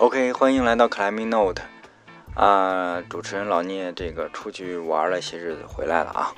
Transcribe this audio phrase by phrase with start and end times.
[0.00, 1.60] OK，欢迎来到 Climbing Note
[2.34, 6.34] 啊，主持人老聂，这个出去玩了些日子回来了啊，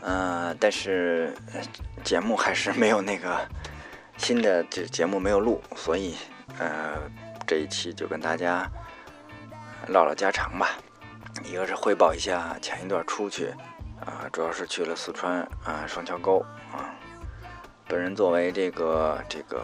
[0.00, 1.32] 嗯，但是
[2.02, 3.38] 节目还是没有那个
[4.16, 6.16] 新的这节目没有录，所以
[6.58, 6.96] 呃
[7.46, 8.68] 这一期就跟大家
[9.86, 10.70] 唠唠家常吧，
[11.44, 13.54] 一个是汇报一下前一段出去
[14.04, 16.90] 啊，主要是去了四川啊双桥沟啊，
[17.86, 19.62] 本人作为这个这个。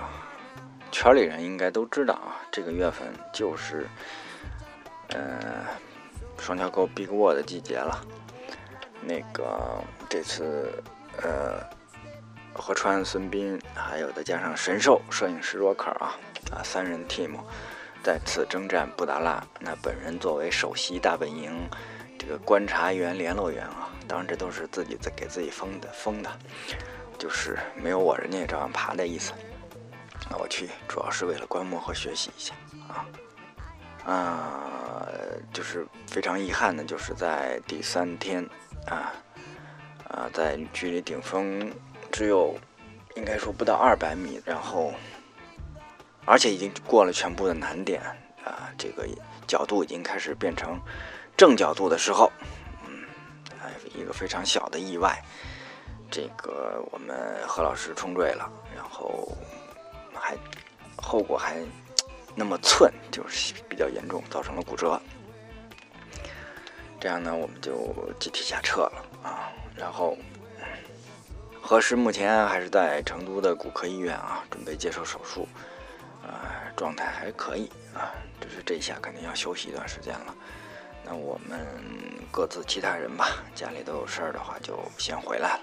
[0.92, 3.88] 圈里人应该都知道啊，这个月份就是，
[5.08, 5.66] 呃，
[6.38, 8.04] 双桥沟 Big Wall 的季节了。
[9.00, 10.70] 那个这次，
[11.22, 11.64] 呃，
[12.52, 16.14] 何川、孙斌，还有再加上神兽摄影师 Rocker 啊，
[16.52, 17.32] 啊，三人 team
[18.02, 19.42] 再次征战布达拉。
[19.58, 21.68] 那本人作为首席大本营
[22.18, 26.30] 这个观察员、联络员啊，当然这都是自己在给自己封的，封的，
[27.18, 29.32] 就是没有我人家也照样爬的意思。
[30.30, 32.54] 那我去，主要是为了观摩和学习一下
[32.88, 33.04] 啊，
[34.10, 35.08] 啊，
[35.52, 38.48] 就是非常遗憾的，就是在第三天
[38.86, 39.12] 啊，
[40.08, 41.70] 啊，在距离顶峰
[42.10, 42.56] 只有
[43.16, 44.94] 应该说不到二百米，然后
[46.24, 48.00] 而且已经过了全部的难点
[48.44, 49.06] 啊，这个
[49.46, 50.80] 角度已经开始变成
[51.36, 52.32] 正角度的时候，
[52.86, 53.04] 嗯，
[53.94, 55.22] 一个非常小的意外，
[56.10, 59.36] 这个我们何老师冲坠了，然后。
[60.96, 61.56] 后果还
[62.34, 65.00] 那么寸，就是比较严重，造成了骨折。
[67.00, 69.50] 这样呢，我们就集体下撤了啊。
[69.76, 70.16] 然后
[71.60, 75.48] 何时目前还是在成都的骨科医院啊，准备接受手术，
[76.22, 76.46] 啊，
[76.76, 78.14] 状态还可以啊。
[78.40, 80.34] 只是这一下肯定要休息一段时间了。
[81.04, 81.58] 那我们
[82.30, 85.60] 各自其他人吧，家里都有事儿的话，就先回来了。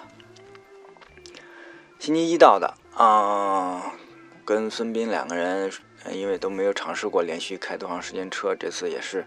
[1.99, 3.93] 星期一到的啊。
[4.49, 5.71] 跟孙斌两个人，
[6.09, 9.23] 因为都没有尝试过连续开多长时间车，这次也是，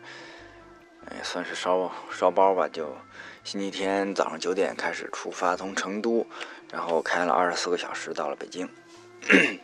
[1.06, 2.66] 哎，算是烧烧包吧。
[2.66, 2.97] 就
[3.44, 6.27] 星期天早上九点开始出发，从成都，
[6.72, 8.69] 然后开了二十四个小时到了北京。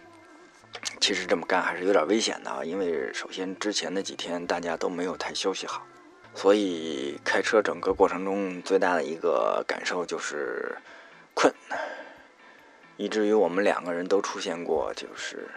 [1.00, 5.84] 其实这么干还是有点危险的，因为首先之前的几天大家都没有太休息好，
[6.36, 10.76] 所以开车整个过程中最大的一个感受就是
[11.34, 11.52] 困。
[12.98, 15.48] 以至于我们两个人都出现过就是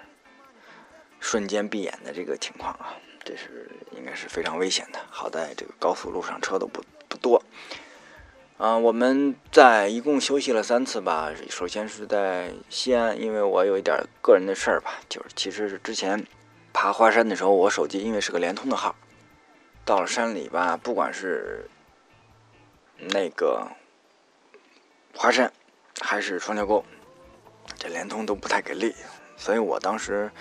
[1.20, 5.00] 瞬间闭眼的这个情况啊，这是应该是非常危险的。
[5.10, 7.44] 好在这个高速路上车都不不多。
[8.58, 11.32] 啊，我们在一共休息了三次吧。
[11.50, 16.24] 首先是在西安，因为我有一点个人的事儿吧，就是其实是之前
[16.72, 18.96] 爬华山的时候，我手机因为是个联通的号，
[19.84, 21.68] 到了山里吧，不管是
[23.00, 23.68] 那个
[25.16, 25.52] 华山
[26.00, 26.86] 还是双桥沟。
[27.78, 28.96] 这联通都不太给力，
[29.36, 30.32] 所以我当时，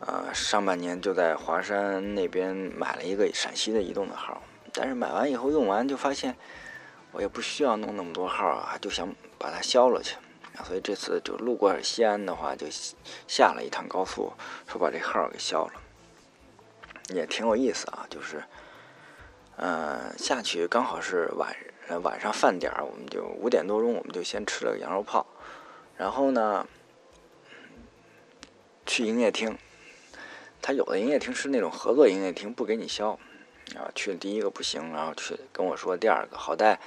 [0.00, 4.42] 呃，上半年就在华山那边买了一个陕西的移动的号，
[4.72, 6.34] 但是买完以后用完就发现，
[7.12, 10.16] 我也不需要弄那么多号啊，就想把它消了去，
[10.64, 12.66] 所以这次就路过西安的话，就
[13.28, 14.32] 下了一趟高速，
[14.66, 15.72] 说把这号给消了，
[17.08, 18.42] 也挺有意思啊，就是，
[19.56, 21.54] 嗯，下去刚好是晚
[22.02, 25.26] 晚上饭点儿，我们就五点多钟，我们就先吃了个羊肉泡。
[26.00, 26.66] 然后呢，
[28.86, 29.58] 去营业厅，
[30.62, 33.18] 他有的营业厅是那种合作营业厅，不给你消。
[33.76, 36.80] 啊，去了第一个不行，然后去跟我说第二个，好在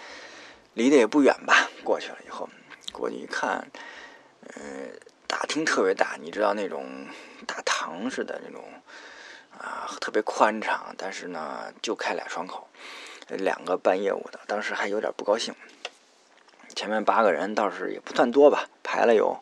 [0.73, 1.69] 离得也不远吧。
[1.83, 2.49] 过去了以后，
[2.91, 3.71] 过去一看，
[4.55, 4.89] 嗯，
[5.27, 7.05] 大厅特别大，你知道那种
[7.45, 8.65] 大堂似的那种，
[9.55, 12.67] 啊，特别宽敞，但是呢，就开俩窗口，
[13.29, 15.53] 两个办业务的，当时还有点不高兴。
[16.75, 19.39] 前面八个人倒是也不算多吧，排了有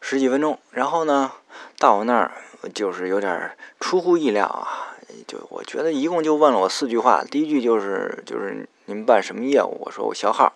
[0.00, 0.58] 十几分钟。
[0.70, 1.32] 然后呢，
[1.78, 2.32] 到我那儿
[2.74, 4.94] 就是有点出乎意料啊，
[5.26, 7.24] 就我觉得一共就问了我四句话。
[7.24, 9.82] 第一句就是就是您办什么业务？
[9.84, 10.52] 我说我销号。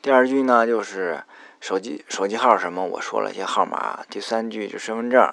[0.00, 1.22] 第二句呢就是
[1.60, 2.84] 手机手机号什么？
[2.84, 4.04] 我说了一些号码。
[4.08, 5.32] 第三句就身份证。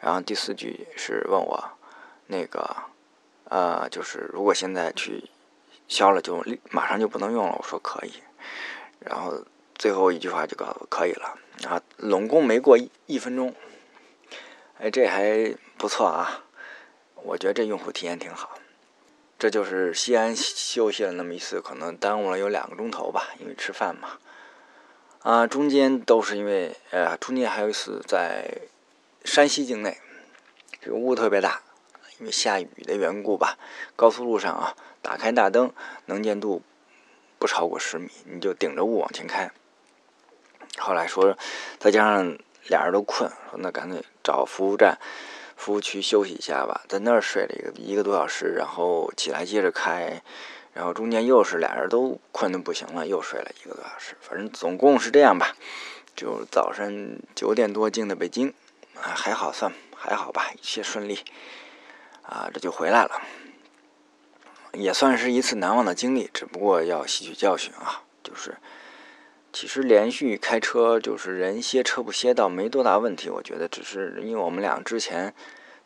[0.00, 1.64] 然后第四句是问我
[2.26, 2.76] 那个
[3.48, 5.30] 呃，就是如果现在去
[5.88, 7.56] 消了，就马上就不能用了。
[7.58, 8.12] 我说可以。
[9.04, 13.54] 然后最后一句话就告可以了啊，拢共没过一一分钟，
[14.78, 16.44] 哎，这还不错啊，
[17.22, 18.58] 我觉得这用户体验挺好。
[19.38, 24.18] 这就是西安休息了那么一次，可能耽误了有两个钟头吧，因为吃饭嘛。
[25.20, 28.62] 啊，中间都是因为呃，中间还有一次在
[29.24, 29.98] 山西境内，
[30.80, 31.62] 这个雾特别大，
[32.18, 33.58] 因为下雨的缘故吧，
[33.96, 35.72] 高速路上啊，打开大灯，
[36.06, 36.62] 能见度。
[37.38, 39.50] 不超过十米，你就顶着雾往前开。
[40.78, 41.36] 后来说，
[41.78, 42.36] 再加上
[42.68, 44.98] 俩人都困，说那干脆找服务站，
[45.56, 50.22] 服务区休息一下吧，在那儿睡了一个一个多小时，然后起来接着开，
[50.72, 55.54] 然后中间又是俩人都困得不行了，又睡了一个多小时，反正总共是这样吧。
[56.16, 56.92] 就早上
[57.34, 58.54] 九点多进的北京，
[58.94, 61.18] 啊，还好算还好吧，一切顺利，
[62.22, 63.20] 啊，这就回来了，
[64.74, 68.56] 也算是一次难忘的经历，只不过要吸取教训啊，就是。
[69.52, 75.32] 其实连续开车就是人歇车不歇倒没多大问题，我觉得只是因为我们俩之前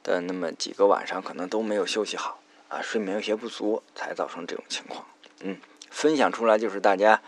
[0.02, 5.05] 的那么几个晚上可能都没有休息好啊，睡眠有些不足，才造成这种情况。
[5.41, 5.58] 嗯，
[5.91, 7.20] 分享出来就是大家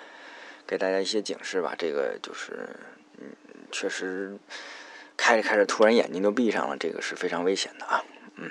[0.67, 1.75] 给大家一些警示吧。
[1.77, 2.71] 这个就是
[3.19, 3.27] 嗯，
[3.71, 4.39] 确实
[5.19, 8.03] 开着开着突然眼睛就闭上了，这个是非常危险的啊。
[8.37, 8.51] 嗯，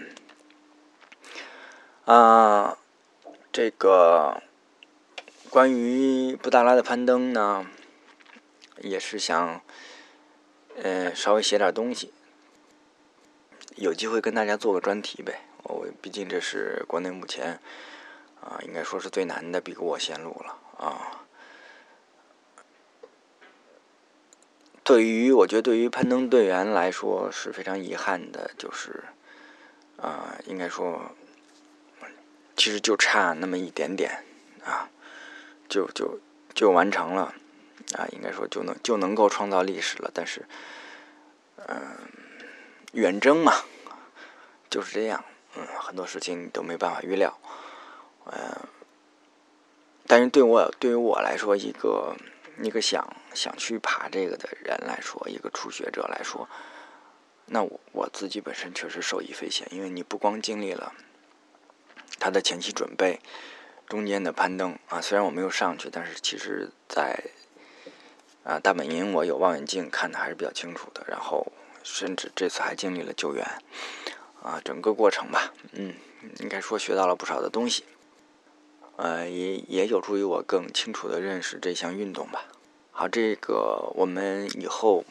[2.06, 2.78] 啊，
[3.52, 4.44] 这个
[5.50, 7.66] 关于布达拉的攀登呢？
[8.82, 9.62] 也是想，
[10.82, 12.14] 呃，稍微写点东西，
[13.76, 15.42] 有机会跟大家做个专题呗。
[15.64, 17.60] 我毕竟这是国内目前，
[18.40, 21.26] 啊，应该说是最难的，比过我线路了啊。
[24.84, 29.04] 对于我觉得，对于攀登队员来说是非常遗憾的，就是，
[29.98, 31.12] 啊，应该说，
[32.70, 34.24] 其实就差那么一点点
[34.64, 34.92] 啊，
[35.68, 36.20] 就就
[36.54, 37.34] 就完成了。
[37.98, 40.46] 啊，应该说就能就能够创造历史了，但是，
[41.68, 41.98] 嗯，
[42.92, 43.64] 远征嘛，
[44.70, 45.26] 就是这样，
[45.56, 47.40] 嗯，很多事情都没办法预料，
[48.26, 48.38] 嗯，
[50.06, 52.16] 但是对我对于我来说，一个
[52.62, 56.48] 一个想想去爬这个的人来说，一个初学者来说，
[57.48, 60.94] 那我我自己本身确实受益匪浅，因为你不光经历了
[62.18, 63.20] 他的前期准备，
[63.88, 67.24] 中间的攀登啊，虽然我没有上去，但是其实在
[68.44, 71.52] 啊，大本营我有望远镜看的还是比较清楚的，然后
[71.84, 73.46] 甚至这次还经历了救援，
[74.42, 75.94] 啊，整个过程吧，嗯，
[76.40, 77.84] 应该说学到了不少的东西，
[78.96, 82.46] 呃，也也有助于我更清楚的认识这项运动吧。
[82.92, 85.06] 好，这个我们以后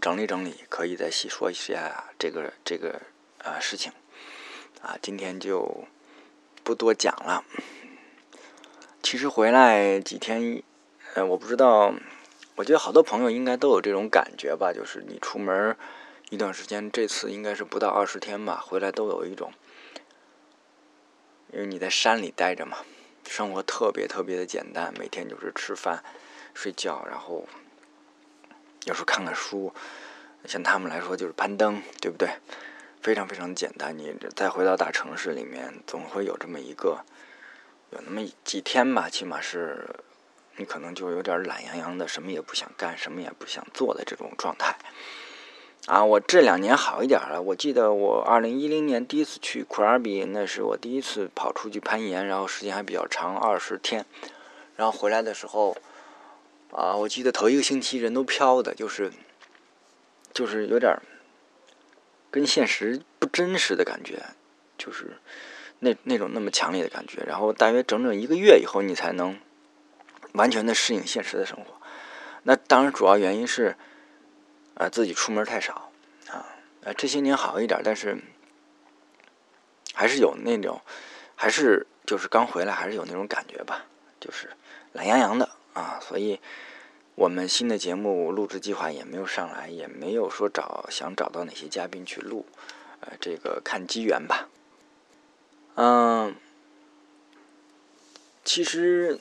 [0.00, 3.00] 整理整理，可以再细说一下这个这个
[3.38, 3.90] 呃事情，
[4.80, 5.84] 啊，今天就
[6.62, 7.44] 不多讲了。
[9.02, 10.62] 其实回来几天，
[11.14, 11.94] 呃，我不知道。
[12.54, 15.74] 我觉得好多朋友应该都有这种感觉吧，就是你出门
[16.28, 19.54] 一段时间，这次应该是不到二十天吧，回来都有一种，
[21.50, 22.76] 因为你在山里待着嘛，
[23.26, 26.04] 生活特别特别的简单，每天就是吃饭、
[26.52, 27.46] 睡觉，然后
[28.84, 29.72] 有时候看看书，
[30.44, 32.28] 像他们来说就是攀登，对不对？
[33.02, 33.96] 非常非常简单。
[33.98, 37.04] 你再回到大城市里面，总会有这么一个，
[37.90, 39.86] 有那么几天吧，起码是。
[40.56, 44.76] 你可能就有点懒洋洋的，什么也不想干，什么也不想做的这种状态。
[45.86, 47.40] 啊，我这两年好一点了。
[47.40, 54.04] 我记得我二零一零年第一次去库尔比，那是我第一次跑出去攀岩，然后时间还比较长，二十天。
[54.76, 55.74] 然后回来的时候，
[56.70, 59.10] 啊，我记得头一个星期人都飘的，就是
[60.34, 60.94] 就是有点
[62.32, 64.20] 跟现实不真实的感觉，
[64.76, 65.18] 就是
[65.78, 67.22] 那那种那么强烈的感觉。
[67.24, 69.38] 然后大约整整一个月以后，你才能。
[70.34, 71.78] 完全的适应现实的生活，
[72.44, 73.76] 那当然主要原因是，
[74.72, 75.92] 呃，自己出门太少，
[76.30, 78.16] 啊，呃，这些年好一点，但是
[79.92, 80.80] 还是有那种，
[81.36, 83.84] 还是就是刚回来还是有那种感觉吧，
[84.18, 84.48] 就是
[84.94, 86.40] 懒洋洋的啊，所以
[87.22, 92.44] 我们新的节目录制计划也没有上来，也没有说找想找到哪些嘉宾去录，
[92.98, 94.48] 呃，这个看机缘吧，
[95.76, 96.34] 嗯，
[98.44, 99.20] 其实。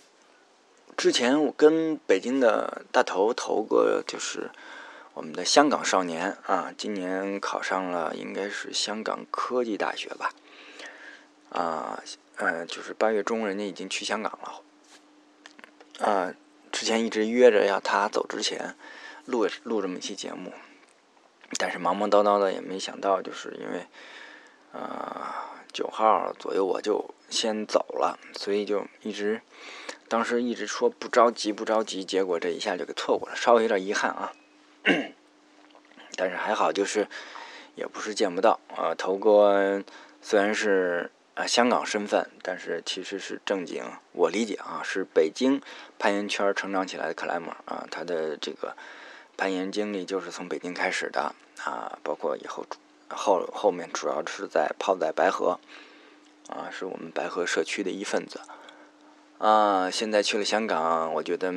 [0.97, 4.51] 之前我跟北京的大头投过，就是
[5.13, 10.33] 我们的香港少年啊，今年考上了，应该是香港科技大学吧，
[11.49, 12.03] 啊，
[12.35, 16.33] 呃，就是八月中人家已经去香港了，啊，
[16.81, 18.73] 之前一直约着要他走之前
[19.25, 20.51] 录录这么一期节目，
[21.59, 23.85] 但是忙忙叨叨的也没想到，就是因为
[24.73, 29.41] 啊九号左右我就先走了，所以就一直。
[30.07, 34.33] 当时一直说不着急不着急，结果这一下就给错过了，稍微有点遗憾啊。
[36.15, 37.07] 但是还好，就是
[37.75, 38.95] 也不是见不到啊。
[38.95, 39.83] 头哥
[40.19, 45.61] 虽然是啊香港身份，但是其实是正经，我理解啊，是北京
[45.97, 47.87] 攀岩圈成长起来的克莱姆啊。
[47.89, 48.75] 他的这个
[49.37, 51.33] 攀岩经历就是从北京开始的
[51.63, 52.65] 啊，包括以后
[53.09, 55.59] 后后面主要是在泡在白河
[56.49, 58.41] 啊，是我们白河社区的一份子。
[59.37, 61.51] 啊，现在去了香港，我觉得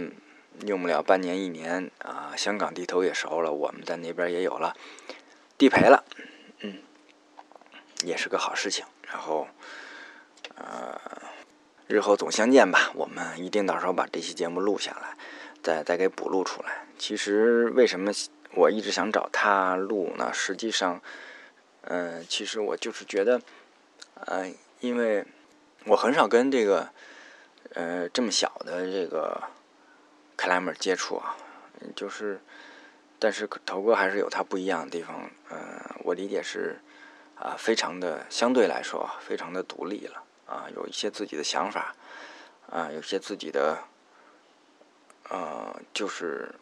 [0.64, 4.74] 用不了半年一年啊，香港地头也熟了，我们在那边也有了
[5.58, 6.04] 地陪了，
[6.60, 6.78] 嗯，
[8.04, 8.84] 也是个好事情。
[9.06, 9.46] 然后，
[10.56, 11.00] 呃，
[11.87, 12.90] 日后总相见吧。
[12.94, 15.16] 我们一定到时候把这期节目录下来，
[15.62, 16.87] 再再给补录出来。
[16.99, 18.12] 其实为什么
[18.54, 20.32] 我一直想找他录呢？
[20.32, 21.00] 实际上，
[21.82, 23.40] 嗯，其实我就是觉得，
[24.26, 25.25] 呃，因为
[25.87, 26.88] 我很少跟这个，
[27.75, 29.42] 呃，这么小的这个
[30.37, 31.37] 克莱 r 接触啊，
[31.94, 32.40] 就是。
[33.16, 35.58] 但是头哥还是有他不一样的地方，嗯，
[36.00, 36.78] 我理解是，
[37.36, 41.94] 啊，非常的相对来说非常的独立了，啊，有一些自己的想法，
[42.70, 43.78] 啊，有些自己的，
[45.28, 46.54] 呃，就是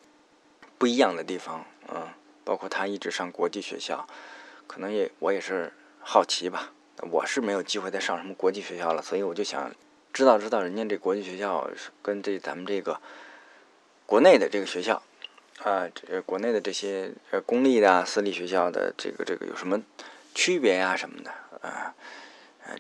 [0.79, 2.09] 不一样的地方，嗯，
[2.45, 4.07] 包括他一直上国际学校，
[4.67, 6.73] 可能也我也是好奇吧，
[7.11, 9.73] 我是没有机会再上什么国际学校了，所以我就想
[10.13, 13.01] 知道知道人家这国际学校跟这咱们这个
[14.07, 15.03] 国内的这个学校。
[15.63, 19.81] 啊，这国内的这些呃公立的、私立学校的这个这个有什么
[20.35, 21.95] 区别呀什么的啊？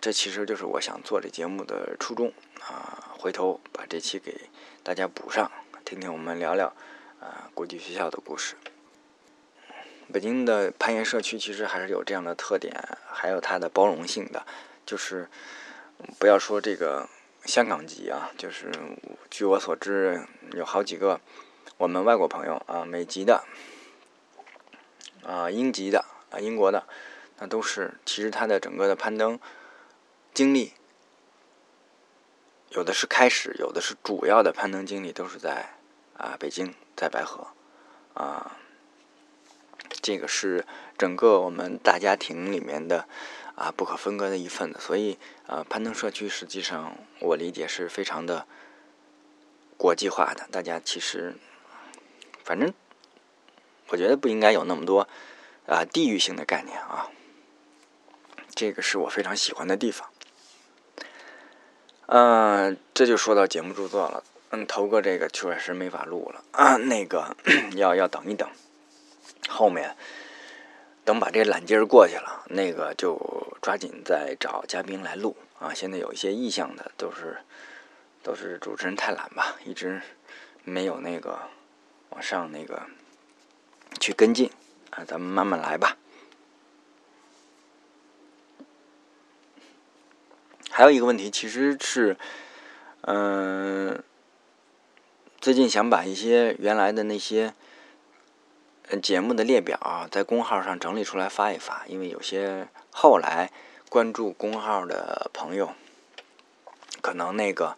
[0.00, 3.12] 这其实就是我想做这节目的初衷啊。
[3.18, 4.48] 回头把这期给
[4.82, 5.50] 大家补上，
[5.84, 6.74] 听听我们聊聊
[7.20, 8.56] 啊国际学校的故事。
[10.12, 12.74] 北京的攀岩社区其实还是有这样的特点，
[13.12, 14.44] 还有它的包容性的，
[14.84, 15.28] 就是
[16.18, 17.08] 不要说这个
[17.44, 18.72] 香港籍啊，就是
[19.30, 21.20] 据我所知有好几个。
[21.78, 23.42] 我们外国朋友啊，美籍的，
[25.24, 26.86] 啊英籍的啊英国的，
[27.42, 29.40] 那都是其实他的整个的攀登
[30.32, 30.74] 经历，
[32.70, 35.74] 有的是开始，有的是主要的攀登经历都是在
[36.16, 37.48] 啊北京，在白河
[38.14, 38.58] 啊，
[40.00, 40.64] 这个是
[40.96, 43.08] 整个我们大家庭里面的
[43.56, 45.18] 啊不可分割的一份子，所以
[45.48, 48.46] 啊攀登社区实际上我理解是非常的
[49.76, 51.34] 国际化的，大家其实。
[52.44, 52.72] 反正
[53.88, 55.08] 我觉得不应该有那么多
[55.66, 57.10] 啊地域性的概念啊，
[58.54, 60.08] 这个是我非常喜欢的地方。
[62.06, 64.24] 嗯，这就说到节目著作了。
[64.50, 67.36] 嗯，头哥这个确实没法录了啊， 那个
[67.74, 68.48] 要要等一等，
[69.48, 69.96] 后面
[71.04, 73.18] 等把这懒劲儿过去了，那个就
[73.62, 75.72] 抓紧再找嘉宾来录啊。
[75.74, 77.38] 现在有一些意向的都是
[78.22, 80.02] 都是主持人太懒吧，一直
[80.64, 81.38] 没有那个。
[82.14, 82.82] 往上那个
[83.98, 84.50] 去跟进
[84.90, 85.96] 啊，咱们慢慢来吧。
[90.74, 92.16] 还有一个问题，其实是，
[93.02, 94.02] 嗯，
[95.38, 97.52] 最近想把一些原来的那些
[99.02, 103.52] 节目的列表在公号上整理出来发一发，因为有些后来
[103.90, 105.74] 关注公号的朋友，
[107.02, 107.76] 可能那个。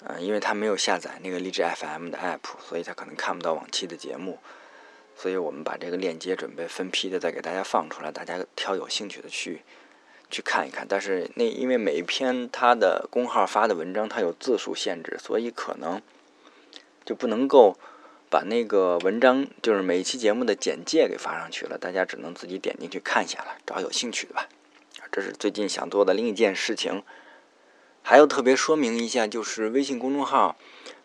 [0.00, 4.38] 嗯，因为他没有下载那个荔枝 FM 的 app，所以他可能看不到往期的节目，
[5.16, 9.62] 所以我们把这个链接准备分批的再给大家放出来，大家挑有兴趣的去
[10.30, 10.86] 去看一看。
[10.88, 16.00] 但是那因为每一篇他的公号发的文章，它有字数限制，所以可能
[17.04, 17.76] 就不能够
[18.30, 24.48] 把那个文章，就是每一期节目的简介给发上去了，大家只能自己点进去看一下了，找有兴趣的吧。
[25.10, 27.02] 这是最近想做的另一件事情。
[28.00, 30.56] 还要特别说明一下，就是微信公众号，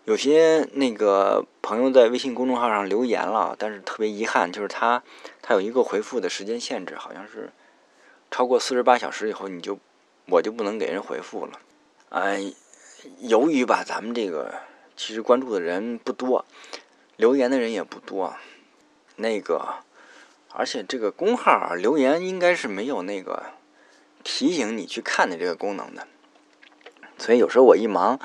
[0.05, 5.03] 有些那个朋友在微信公众号上留言了，但是特别遗憾，就是他
[5.41, 7.51] 他有一个回复的时间限制，好像是
[8.33, 9.77] 超过四十八小时以后，你就
[10.25, 11.59] 我就不能给人回复了。
[12.09, 12.51] 哎，
[13.19, 14.55] 由于吧，咱们这个
[14.97, 16.43] 其实关注的人不多，
[17.15, 18.33] 留言的人也不多，
[19.17, 19.75] 那个
[20.51, 23.43] 而且这个公号留言应该是没有那个
[24.23, 26.07] 提醒你去看的这个功能的。
[27.19, 28.19] 所以有时候我一忙，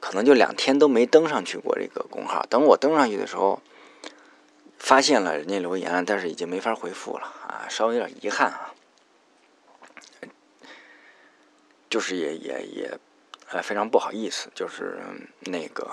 [0.00, 2.46] 可能就两天都没登上去过这个公号。
[2.48, 3.60] 等我登上去的时候，
[4.78, 8.69] 发现了人家留言，但是已经没法回复了啊，稍微有点遗憾啊。
[11.90, 12.98] 就是也也也，
[13.50, 14.98] 呃，非常不好意思，就是
[15.40, 15.90] 那个，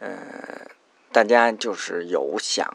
[0.00, 0.68] 呃，
[1.12, 2.66] 大家就是有想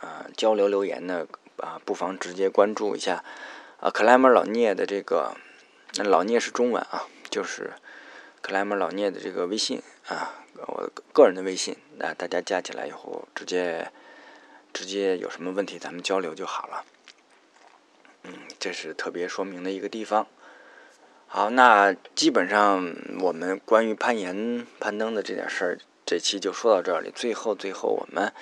[0.00, 1.26] 啊交流留言的
[1.58, 3.24] 啊，不妨直接关注一下
[3.80, 5.36] 啊，克莱门老聂的这个，
[5.96, 7.08] 那老聂是中文啊。
[7.30, 7.72] 就是
[8.40, 13.90] 克莱门老聂的这个微信啊，我个人的微信，那大家加起来以后，直接
[14.72, 16.84] 直接有什么问题咱们交流就好了。
[18.22, 20.28] 嗯，这是特别说明的一个地方。
[21.36, 27.10] 好，那基本上我们关于攀岩、攀登的这点事儿，这期就说到这里。
[27.12, 28.32] 最后，最后我们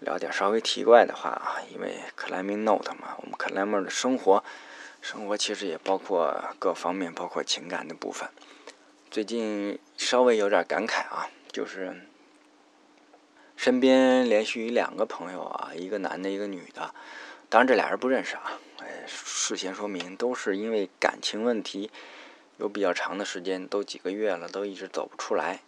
[0.00, 4.44] 聊点稍微奇怪的话啊，因为克莱明 note 嘛，我们 climber 的生活。
[5.00, 8.28] 生活其实也包括各方面，包括情感的部分。
[9.10, 11.96] 最近稍微有点感慨啊，就是
[13.56, 16.94] 身边连续两个朋友啊，一个男的，一个女的，
[17.48, 21.90] 当然这俩人不认识啊，哎，事先说明都是因为感情问题，
[22.58, 25.60] 有比较长的时间，都几个月了，都一直走不出来。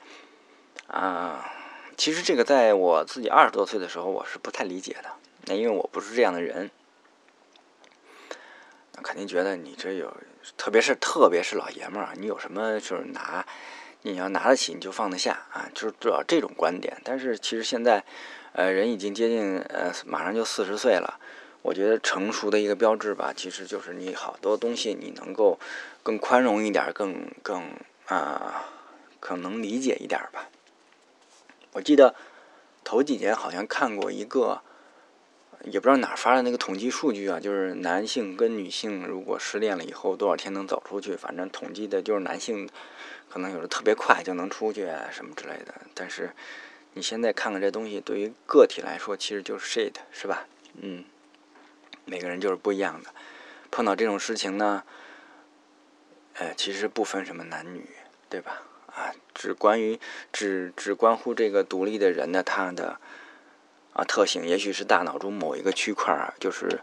[0.88, 1.52] 啊，
[1.96, 5.10] 其实这个在我自己二十多岁的时候，我是不太理解的。
[5.46, 6.70] 那因为我不是这样的人，
[8.94, 10.14] 那肯定觉得你这有，
[10.56, 13.46] 特别是特别是老爷们儿，你有什么就是拿，
[14.02, 17.00] 你要拿得起你就放得下啊，就是主要这种观点。
[17.04, 18.04] 但是其实现在，
[18.52, 21.20] 呃，人已经接近呃，马上就四十岁了。
[21.62, 25.58] 我觉得成熟的一个标志吧，其实就是你好多东西你能够
[26.02, 27.62] 更宽容一点，更更
[28.06, 28.64] 啊，
[29.20, 30.48] 可能理解一点吧。
[31.72, 32.14] 我记得
[32.82, 34.62] 头几年好像看过一个，
[35.64, 42.68] 也不知道哪发的那个统计数据啊，就是男性跟女性如果失恋了以后多少天能走出去，反正统计的就是男性
[43.28, 45.74] 可能有的特别快就能出去啊什么之类的。
[45.94, 46.30] 但是
[46.94, 50.46] 你现在看看这东西，对于个体来说其实就是 shit，是吧？
[50.80, 51.04] 嗯。
[52.04, 53.10] 每个人就是不一样的，
[53.70, 54.82] 碰到这种事情呢，
[56.34, 57.88] 呃，其实不分什么男女，
[58.28, 58.62] 对吧？
[58.86, 60.00] 啊，只关于
[60.32, 62.98] 只只关乎这个独立的人的他的
[63.92, 66.80] 啊特性，也许是大脑中某一个区块儿，就是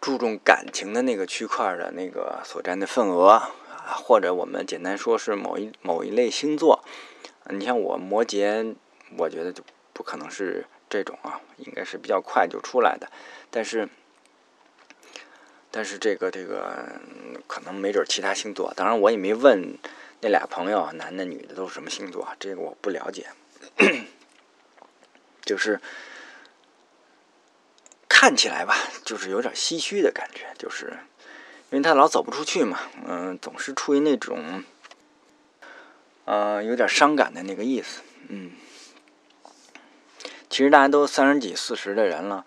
[0.00, 3.52] 注重感情的那个区块的那个所占的份额啊，
[4.02, 6.82] 或者我们简单说是某一某一类星座。
[7.50, 8.74] 你像我摩羯，
[9.16, 13.08] 我觉得就不可能是这种啊，应该是比较快就出来的，
[13.50, 13.88] 但是。
[15.76, 16.88] 但是这个这个
[17.46, 19.76] 可能没准其他星座，当然我也没问
[20.22, 23.26] 那俩朋友，男的女的都是什么星座，这个我不了解。
[25.44, 25.78] 就是
[28.08, 30.86] 看起来吧，就是有点唏嘘的感觉，就是
[31.68, 34.64] 因为他老走不出去嘛，嗯，总是处于那种，
[36.24, 38.52] 呃，有点伤感的那个意思，嗯。
[40.48, 42.46] 其实大家都三十几、四十的人了，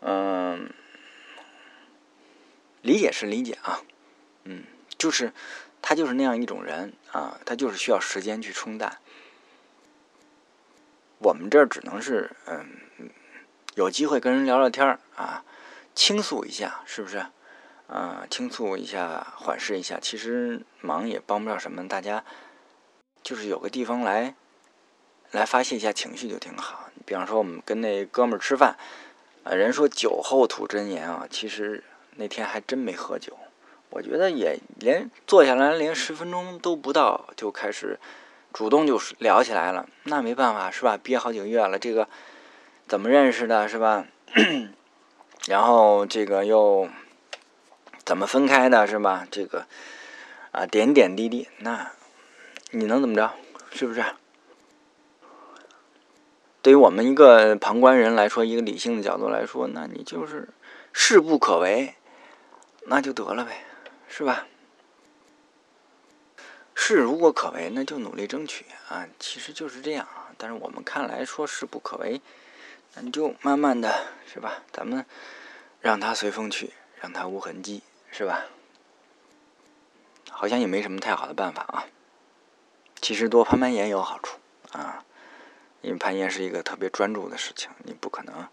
[0.00, 0.72] 嗯。
[2.84, 3.80] 理解是理解啊，
[4.44, 4.62] 嗯，
[4.98, 5.32] 就是
[5.80, 8.98] 他就是那样一种人啊，他就是需要时间去冲淡。
[11.16, 12.68] 我们这儿只能是嗯，
[13.74, 15.42] 有机会跟人聊聊天啊，
[15.94, 17.24] 倾诉一下，是不是？
[17.86, 19.98] 啊，倾诉一下，缓释一下。
[19.98, 22.22] 其实忙也帮不了什么，大家
[23.22, 24.34] 就是有个地方来
[25.30, 26.90] 来发泄一下情绪就挺好。
[27.06, 28.76] 比方说，我们跟那哥们儿吃饭，
[29.42, 31.82] 啊，人说酒后吐真言啊，其实。
[32.16, 33.36] 那天还真没喝酒，
[33.90, 37.98] 我觉得也连坐下来连十分钟都不到就开始
[38.52, 39.88] 主动就聊起来了。
[40.04, 40.98] 那没办法是吧？
[41.02, 42.08] 憋好几个月了，这个
[42.86, 44.06] 怎么认识的，是吧？
[45.46, 46.88] 然后这个又
[48.04, 49.26] 怎么分开的，是吧？
[49.30, 49.66] 这个
[50.52, 51.90] 啊点点滴滴，那
[52.70, 53.32] 你能怎么着？
[53.70, 54.04] 是不是？
[56.62, 60.48] 对于我们一个旁观人来说，一个理性的角度来说，那你就是
[60.92, 61.94] 势不可为。
[62.86, 63.64] 那就得了呗，
[64.08, 64.46] 是吧？
[66.74, 69.06] 是如果可为，那就努力争取啊。
[69.18, 70.34] 其实就是这样啊。
[70.36, 72.20] 但是我们看来说势不可为，
[72.94, 74.62] 那你就慢慢的是吧？
[74.72, 75.06] 咱们
[75.80, 78.44] 让它随风去，让它无痕迹，是吧？
[80.30, 81.86] 好像也没什么太好的办法啊。
[83.00, 84.38] 其实多攀攀岩有好处
[84.72, 85.04] 啊，
[85.80, 88.48] 因为攀岩是一个特别专注的事情，你不可能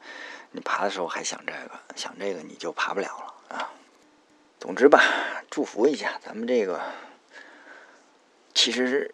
[0.51, 3.71] 你爬的时候还想这个，想这个你就爬不了了啊。
[4.62, 5.02] 总之吧，
[5.50, 6.80] 祝福一下咱们这个，
[8.54, 9.12] 其实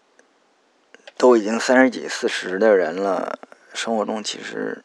[1.16, 3.40] 都已经三十几、四十的人了，
[3.74, 4.84] 生活中其实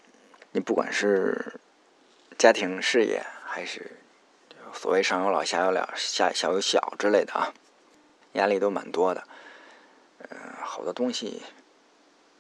[0.53, 1.55] 你不管是
[2.39, 3.91] 家庭、事业，还是
[4.73, 7.53] 所谓上有老、下有了、下小有小之类的啊，
[8.35, 9.25] 压力都蛮多的。
[10.31, 11.43] 嗯，好多东西，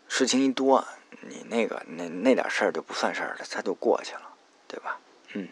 [0.06, 0.86] 事情一多，
[1.22, 4.32] 你那个那那点事儿就不算事儿了，它就过去了，
[4.68, 5.00] 对吧？
[5.32, 5.48] 嗯。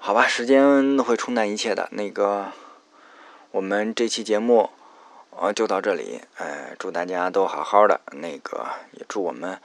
[0.00, 1.88] 好吧，时间会冲淡一切的。
[1.92, 2.52] 那个，
[3.50, 4.70] 我们这期节目，
[5.30, 6.22] 呃，就到这里。
[6.36, 8.00] 呃，祝大家都好好的。
[8.12, 9.60] 那个，也祝我们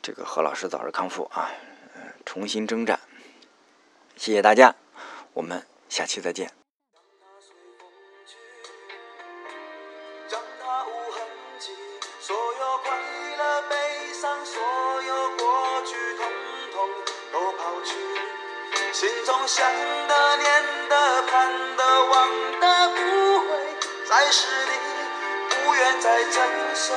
[0.00, 1.50] 这个何老师早日康复啊，
[2.24, 2.98] 重新征战。
[4.16, 4.74] 谢谢大家，
[5.34, 6.63] 我们下期再见。
[19.46, 19.66] 想
[20.08, 20.48] 的、念
[20.88, 22.28] 的、盼的、望
[22.60, 23.46] 的，不会
[24.08, 24.70] 再是你，
[25.50, 26.42] 不愿再承
[26.74, 26.94] 受，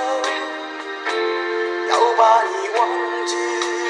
[1.89, 3.86] 要把你忘记。